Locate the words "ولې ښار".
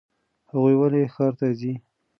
0.77-1.33